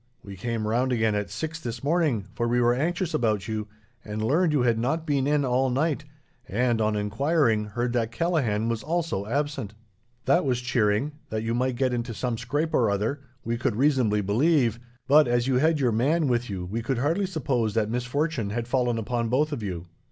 We 0.23 0.35
came 0.35 0.65
round 0.67 0.91
again 0.91 1.13
at 1.13 1.29
six 1.29 1.59
this 1.59 1.83
morning, 1.83 2.25
for 2.33 2.47
we 2.47 2.59
were 2.59 2.73
anxious 2.73 3.13
about 3.13 3.47
you, 3.47 3.67
and 4.03 4.19
learned 4.25 4.51
you 4.51 4.63
had 4.63 4.79
not 4.79 5.05
been 5.05 5.27
in 5.27 5.45
all 5.45 5.69
night, 5.69 6.05
and, 6.49 6.81
on 6.81 6.95
enquiring, 6.95 7.65
heard 7.65 7.93
that 7.93 8.11
Callaghan 8.11 8.67
was 8.67 8.81
also 8.81 9.27
absent. 9.27 9.75
"That 10.25 10.43
was 10.43 10.59
cheering. 10.59 11.11
That 11.29 11.43
you 11.43 11.53
might 11.53 11.75
get 11.75 11.93
into 11.93 12.15
some 12.15 12.39
scrape 12.39 12.73
or 12.73 12.89
other, 12.89 13.19
we 13.45 13.57
could 13.57 13.75
reasonably 13.75 14.21
believe; 14.21 14.79
but, 15.07 15.27
as 15.27 15.45
you 15.45 15.57
had 15.59 15.79
your 15.79 15.91
man 15.91 16.27
with 16.27 16.49
you, 16.49 16.65
we 16.65 16.81
could 16.81 16.97
hardly 16.97 17.27
suppose 17.27 17.75
that 17.75 17.91
misfortune 17.91 18.49
had 18.49 18.67
fallen 18.67 18.97
upon 18.97 19.29
both 19.29 19.51
of 19.51 19.61
you." 19.61 19.85